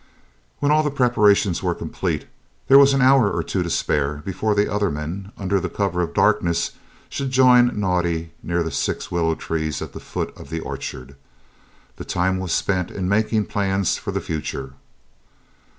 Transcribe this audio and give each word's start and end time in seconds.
When 0.57 0.71
all 0.71 0.81
the 0.81 0.89
preparations 0.89 1.61
were 1.61 1.75
complete 1.75 2.25
there 2.67 2.79
was 2.79 2.95
an 2.95 3.03
hour 3.03 3.29
or 3.31 3.43
two 3.43 3.61
to 3.61 3.69
spare 3.69 4.23
before 4.25 4.55
the 4.55 4.67
other 4.67 4.89
men, 4.89 5.31
under 5.37 5.61
cover 5.69 6.01
of 6.01 6.15
darkness, 6.15 6.71
should 7.07 7.29
join 7.29 7.69
Naudé 7.77 8.29
near 8.41 8.63
the 8.63 8.71
six 8.71 9.11
willow 9.11 9.35
trees 9.35 9.79
at 9.79 9.93
the 9.93 9.99
foot 9.99 10.35
of 10.35 10.49
the 10.49 10.59
orchard. 10.61 11.15
That 11.97 12.07
time 12.09 12.39
was 12.39 12.51
spent 12.51 12.89
in 12.89 13.07
making 13.07 13.45
plans 13.45 13.99
for 13.99 14.09
the 14.09 14.21
future. 14.21 14.73